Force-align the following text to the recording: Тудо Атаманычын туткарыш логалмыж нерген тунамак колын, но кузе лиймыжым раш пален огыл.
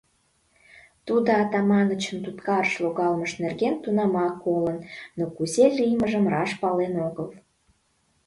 Тудо 1.05 1.29
Атаманычын 1.41 2.17
туткарыш 2.25 2.73
логалмыж 2.83 3.31
нерген 3.43 3.75
тунамак 3.83 4.33
колын, 4.43 4.77
но 5.17 5.23
кузе 5.35 5.65
лиймыжым 5.77 6.25
раш 6.33 6.51
пален 6.61 6.93
огыл. 7.07 7.27